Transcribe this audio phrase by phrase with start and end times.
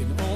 [0.00, 0.29] Can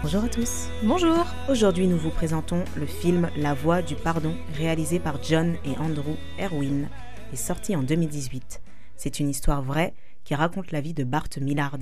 [0.00, 0.68] Bonjour à tous.
[0.84, 5.76] Bonjour Aujourd'hui, nous vous présentons le film La Voix du Pardon, réalisé par John et
[5.76, 6.88] Andrew Erwin
[7.32, 8.62] et sorti en 2018.
[8.94, 11.78] C'est une histoire vraie qui raconte la vie de Bart Millard.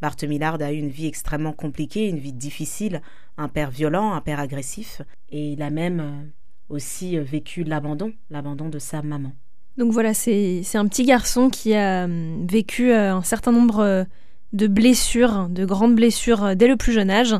[0.00, 3.02] Bart Millard a eu une vie extrêmement compliquée, une vie difficile,
[3.36, 6.22] un père violent, un père agressif, et il a même euh,
[6.68, 9.32] aussi euh, vécu l'abandon, l'abandon de sa maman.
[9.76, 14.06] Donc voilà, c'est un petit garçon qui a hum, vécu euh, un certain nombre
[14.52, 17.34] de blessures, de grandes blessures euh, dès le plus jeune âge,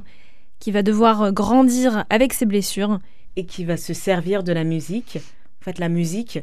[0.59, 2.99] qui va devoir euh, grandir avec ces blessures.
[3.37, 5.19] et qui va se servir de la musique.
[5.61, 6.41] En fait, la musique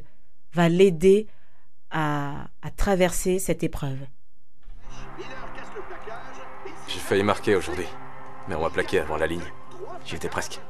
[0.53, 1.27] va l'aider
[1.91, 3.99] à, à traverser cette épreuve.
[6.88, 7.88] J'ai failli marquer aujourd'hui,
[8.47, 9.41] mais on m'a plaqué avant la ligne.
[10.05, 10.61] J'y étais presque.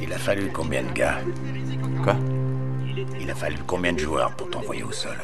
[0.00, 1.18] Il a fallu combien de gars?
[2.04, 2.16] Quoi?
[3.18, 5.16] Il a fallu combien de joueurs pour t'envoyer au sol?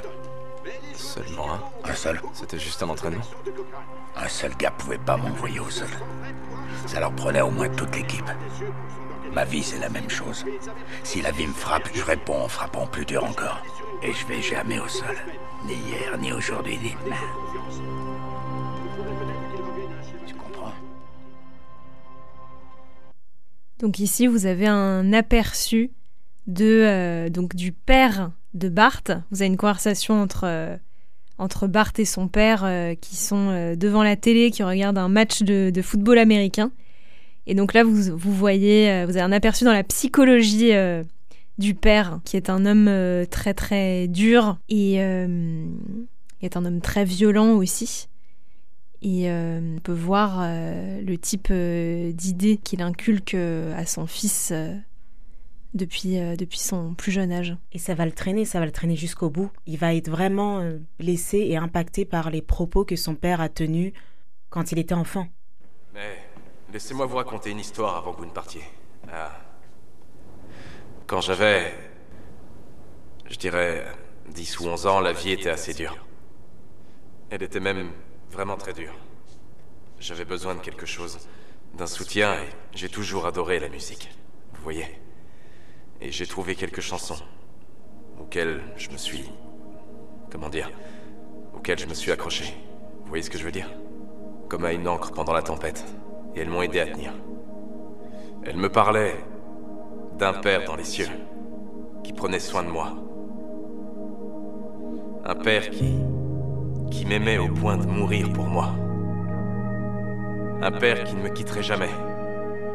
[0.96, 3.24] Seulement un Un seul C'était juste un entraînement.
[4.16, 5.88] Un seul gars pouvait pas m'envoyer au sol.
[6.86, 8.30] Ça leur prenait au moins toute l'équipe.
[9.32, 10.44] Ma vie, c'est la même chose.
[11.04, 13.62] Si la vie me frappe, je réponds en frappant plus dur encore.
[14.02, 15.16] Et je vais jamais au sol.
[15.66, 17.16] Ni hier, ni aujourd'hui, ni demain.
[20.26, 20.72] Tu comprends?
[23.80, 25.90] Donc ici, vous avez un aperçu
[26.46, 29.02] de euh, donc du père de Bart.
[29.30, 30.76] Vous avez une conversation entre euh,
[31.38, 35.08] entre Bart et son père euh, qui sont euh, devant la télé, qui regardent un
[35.08, 36.70] match de, football américain.
[37.46, 40.72] Et donc là, vous, vous voyez, euh, vous avez un aperçu dans la psychologie
[41.58, 42.90] du père, qui est un homme
[43.30, 48.08] très très dur et est un homme très violent aussi.
[49.02, 54.52] Et on peut voir le type d'idées qu'il inculque à son fils
[55.76, 57.56] depuis, euh, depuis son plus jeune âge.
[57.72, 59.50] Et ça va le traîner, ça va le traîner jusqu'au bout.
[59.66, 63.48] Il va être vraiment euh, blessé et impacté par les propos que son père a
[63.48, 63.92] tenus
[64.50, 65.28] quand il était enfant.
[65.94, 66.18] Mais
[66.72, 68.62] laissez-moi vous raconter une histoire avant que vous ne partiez.
[69.12, 69.32] Ah.
[71.06, 71.74] Quand j'avais.
[73.28, 73.84] Je dirais.
[74.28, 75.96] 10 ou 11 ans, la vie était assez dure.
[77.30, 77.90] Elle était même
[78.30, 78.94] vraiment très dure.
[80.00, 81.18] J'avais besoin de quelque chose,
[81.74, 84.10] d'un soutien, et j'ai toujours adoré la musique.
[84.54, 84.86] Vous voyez
[86.00, 87.16] Et j'ai trouvé quelques chansons
[88.20, 89.30] auxquelles je me suis.
[90.30, 90.70] Comment dire
[91.54, 92.44] Auxquelles je me suis accroché.
[93.00, 93.70] Vous voyez ce que je veux dire?
[94.48, 95.84] Comme à une encre pendant la tempête.
[96.34, 97.12] Et elles m'ont aidé à tenir.
[98.44, 99.16] Elles me parlaient
[100.18, 101.08] d'un père dans les cieux
[102.04, 102.92] qui prenait soin de moi.
[105.24, 105.94] Un père qui.
[106.90, 108.74] qui m'aimait au point de mourir pour moi.
[110.62, 111.90] Un père qui ne me quitterait jamais.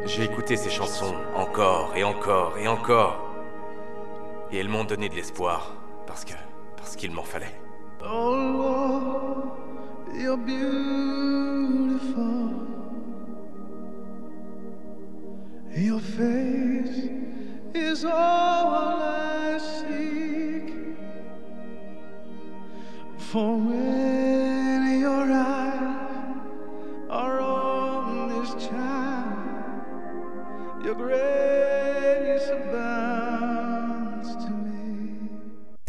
[0.04, 3.34] J'ai écouté ces chansons encore et encore et encore.
[4.50, 5.72] Et elles m'ont donné de l'espoir
[6.06, 6.34] parce que.
[6.76, 7.54] parce qu'il m'en fallait.
[8.04, 9.56] Oh Lord,
[10.12, 12.22] you're beautiful.
[15.74, 17.08] Your face
[17.74, 20.74] is all I seek.
[23.16, 23.56] For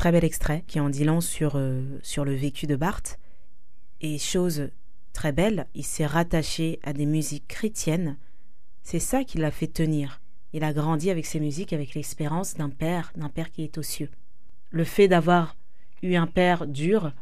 [0.04, 3.04] Très bel extrait qui en dit long sur, euh, sur le vécu de Bart.
[4.02, 4.70] Et chose
[5.14, 8.18] très belle, il s'est rattaché à des musiques chrétiennes.
[8.82, 10.20] C'est ça qui l'a fait tenir.
[10.52, 13.82] Il a grandi avec ces musiques, avec l'espérance d'un père, d'un père qui est aux
[13.82, 14.10] cieux.
[14.72, 15.56] Le fait d'avoir
[16.02, 17.14] eu un père dur,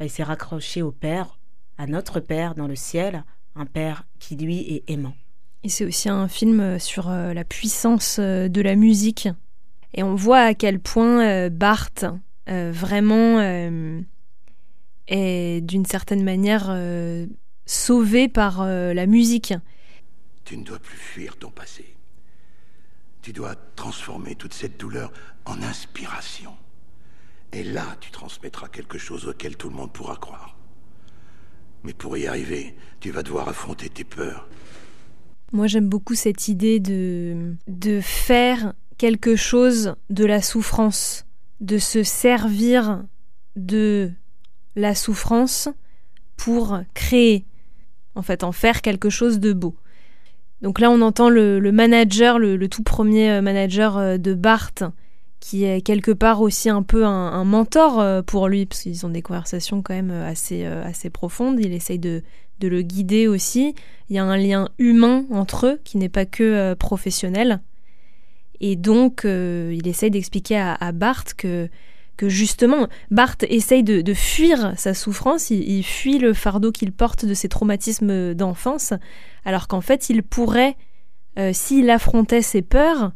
[0.00, 1.38] bah, il s'est raccroché au père,
[1.78, 3.22] à notre père dans le ciel,
[3.54, 5.14] un père qui lui est aimant.
[5.62, 9.28] Et c'est aussi un film sur euh, la puissance euh, de la musique
[9.94, 11.90] Et on voit à quel point euh, Bart
[12.48, 14.00] euh, vraiment euh,
[15.06, 16.76] est d'une certaine manière
[17.64, 19.54] sauvé par la musique.
[20.44, 21.94] Tu ne dois plus fuir ton passé.
[23.22, 25.12] Tu dois transformer toute cette douleur
[25.46, 26.54] en inspiration.
[27.52, 30.56] Et là, tu transmettras quelque chose auquel tout le monde pourra croire.
[31.84, 34.48] Mais pour y arriver, tu vas devoir affronter tes peurs.
[35.52, 41.26] Moi, j'aime beaucoup cette idée de, de faire quelque chose de la souffrance,
[41.60, 43.02] de se servir
[43.56, 44.10] de
[44.76, 45.68] la souffrance
[46.36, 47.46] pour créer,
[48.14, 49.76] en fait, en faire quelque chose de beau.
[50.62, 54.72] Donc là, on entend le, manager, le, tout premier euh, manager euh, de Bart,
[55.38, 59.04] qui est quelque part aussi un peu un, un mentor euh, pour lui, parce qu'ils
[59.04, 61.60] ont des conversations quand même assez, assez profondes.
[61.60, 62.22] Il essaye de,
[62.60, 63.74] de le guider aussi.
[64.08, 67.60] Il y a un lien humain entre eux qui n'est pas que professionnel.
[68.60, 71.68] Et donc, euh, il essaye d'expliquer à, à Bart que,
[72.16, 77.34] que justement, Bart essaye de, fuir sa souffrance, il, fuit le fardeau qu'il porte de
[77.34, 78.92] ses traumatismes d'enfance,
[79.44, 80.76] alors qu'en fait, il pourrait,
[81.38, 83.12] euh, s'il affrontait ses peurs,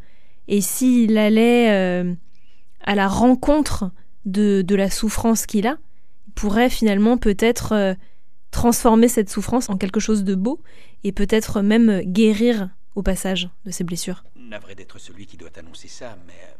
[0.49, 2.15] et s'il allait euh,
[2.85, 3.91] à la rencontre
[4.25, 5.79] de, de la souffrance qu'il a,
[6.27, 7.97] il pourrait finalement peut-être
[8.51, 10.61] transformer cette souffrance en quelque chose de beau,
[11.05, 14.25] et peut-être même guérir au passage de ses blessures.
[14.49, 16.55] Navré d'être celui qui doit annoncer ça, mais euh,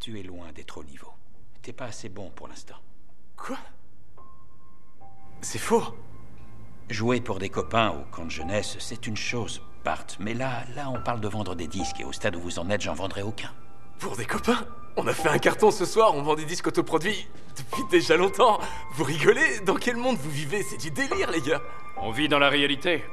[0.00, 1.12] tu es loin d'être au niveau.
[1.60, 2.76] T'es pas assez bon pour l'instant.
[3.36, 3.58] Quoi?
[5.42, 5.82] C'est faux.
[6.88, 10.06] Jouer pour des copains au camp de jeunesse, c'est une chose, Bart.
[10.18, 12.70] Mais là, là, on parle de vendre des disques et au stade où vous en
[12.70, 13.52] êtes, j'en vendrai aucun.
[13.98, 14.66] Pour des copains?
[14.96, 18.60] On a fait un carton ce soir, on vend des disques autoproduits depuis déjà longtemps.
[18.92, 19.60] Vous rigolez?
[19.60, 20.62] Dans quel monde vous vivez?
[20.62, 21.60] C'est du délire, les gars.
[21.98, 23.04] On vit dans la réalité.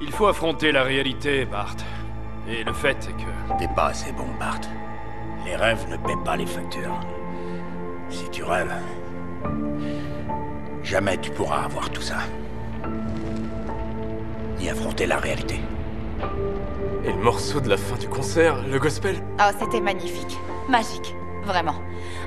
[0.00, 1.76] Il faut affronter la réalité, Bart.
[2.48, 3.58] Et le fait est que...
[3.58, 4.60] T'es pas assez bon, Bart.
[5.44, 6.98] Les rêves ne paient pas les factures.
[8.08, 8.72] Si tu rêves,
[10.82, 12.16] jamais tu pourras avoir tout ça.
[14.58, 15.60] Ni affronter la réalité.
[17.04, 19.16] Et le morceau de la fin du concert, le gospel?
[19.38, 20.38] Oh, c'était magnifique.
[20.68, 21.14] Magique.
[21.44, 21.76] Vraiment.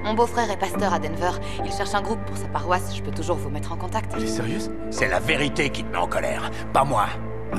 [0.03, 1.31] Mon beau-frère est pasteur à Denver.
[1.63, 2.95] Il cherche un groupe pour sa paroisse.
[2.95, 4.11] Je peux toujours vous mettre en contact.
[4.15, 4.71] Elle est sérieuse?
[4.89, 7.05] C'est la vérité qui te met en colère, pas moi.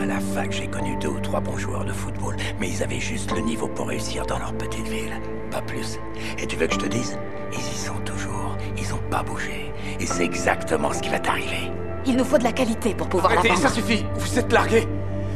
[0.00, 3.00] À la fac, j'ai connu deux ou trois bons joueurs de football, mais ils avaient
[3.00, 5.20] juste le niveau pour réussir dans leur petite ville.
[5.50, 5.98] Pas plus.
[6.38, 7.18] Et tu veux que je te dise?
[7.52, 8.56] Ils y sont toujours.
[8.76, 9.72] Ils ont pas bougé.
[10.00, 11.70] Et c'est exactement ce qui va t'arriver.
[12.06, 13.68] Il nous faut de la qualité pour pouvoir la Arrêtez, vendre.
[13.68, 14.86] ça suffit Vous êtes largués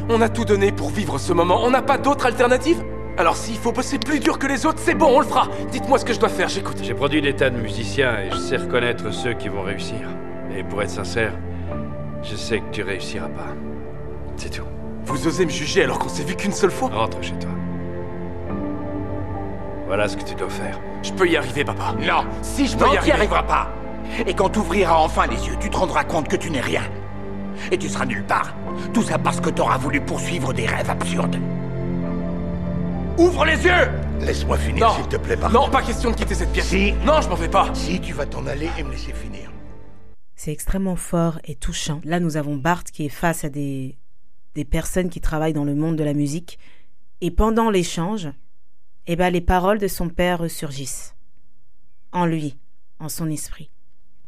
[0.09, 2.83] On a tout donné pour vivre ce moment, on n'a pas d'autre alternative?
[3.17, 5.97] Alors s'il faut bosser plus dur que les autres, c'est bon, on le fera Dites-moi
[5.97, 6.77] ce que je dois faire, j'écoute.
[6.83, 10.07] J'ai produit des tas de musiciens et je sais reconnaître ceux qui vont réussir.
[10.55, 11.33] Et pour être sincère,
[12.21, 13.55] je sais que tu réussiras pas.
[14.39, 14.63] C'est tout.
[15.03, 17.49] Vous osez me juger alors qu'on s'est vu qu'une seule fois Rentre chez toi.
[19.87, 20.79] Voilà ce que tu dois faire.
[21.03, 21.93] Je peux y arriver, papa.
[21.99, 23.69] Non Si je Non, peux y tu arriver arriveras pas.
[24.25, 26.83] Et quand tu ouvriras enfin les yeux, tu te rendras compte que tu n'es rien.
[27.71, 28.53] Et tu seras nulle part.
[28.93, 31.37] Tout ça parce que t'auras voulu poursuivre des rêves absurdes.
[33.17, 33.89] Ouvre les yeux
[34.21, 34.93] Laisse-moi finir, Non.
[34.95, 35.51] s'il te plaît, Bart.
[35.51, 36.67] Non, pas question de quitter cette pièce.
[36.67, 36.93] Si.
[37.05, 37.69] Non, je m'en vais pas.
[37.73, 39.51] Si tu vas t'en aller et me laisser finir.
[40.35, 41.99] C'est extrêmement fort et touchant.
[42.05, 43.97] Là, nous avons Bart qui est face à des,
[44.59, 46.59] des personnes qui travaillent dans le monde de la musique.
[47.21, 48.27] Et pendant l'échange,
[49.07, 51.15] eh ben, les paroles de son père ressurgissent.
[52.11, 52.57] En lui,
[52.99, 53.69] en son esprit.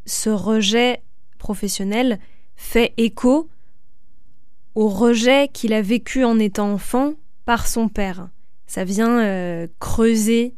[0.05, 1.03] ce rejet
[1.37, 2.17] professionnel
[2.55, 3.49] fait écho
[4.75, 8.29] au rejet qu'il a vécu en étant enfant par son père.
[8.67, 10.55] Ça vient euh, creuser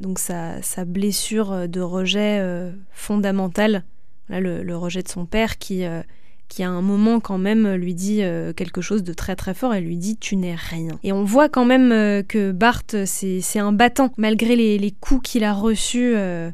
[0.00, 3.84] donc sa, sa blessure de rejet euh, fondamentale,
[4.28, 6.02] Là, le, le rejet de son père qui, euh,
[6.48, 9.74] qui à un moment quand même lui dit euh, quelque chose de très très fort,
[9.74, 10.98] elle lui dit tu n'es rien.
[11.02, 15.30] Et on voit quand même euh, que Bart c'est un battant, malgré les, les coups
[15.30, 16.50] qu'il a reçus euh,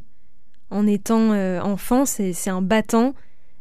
[0.70, 1.32] en étant
[1.62, 3.14] enfant, c'est un battant.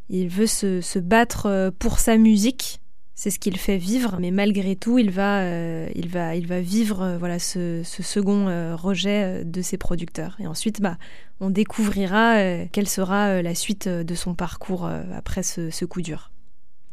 [0.08, 2.80] Il veut se, se battre pour sa musique.
[3.22, 6.62] C'est ce qu'il fait vivre, mais malgré tout, il va, euh, il va, il va
[6.62, 10.38] vivre euh, voilà ce, ce second euh, rejet de ses producteurs.
[10.40, 10.96] Et ensuite, bah,
[11.38, 16.30] on découvrira quelle sera la suite de son parcours après ce, ce coup dur.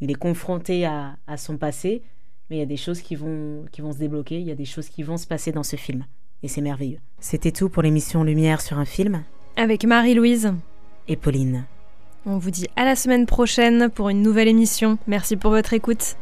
[0.02, 2.02] Il est confronté à, à son passé,
[2.50, 4.56] mais il y a des choses qui vont, qui vont se débloquer, il y a
[4.56, 6.04] des choses qui vont se passer dans ce film.
[6.44, 7.00] Et c'est merveilleux.
[7.22, 9.24] C'était tout pour l'émission Lumière sur un film.
[9.56, 10.54] Avec Marie-Louise,
[11.08, 11.64] Et Pauline.
[12.28, 14.98] On vous dit à la semaine prochaine pour une nouvelle émission.
[15.08, 16.18] Merci pour votre écoute.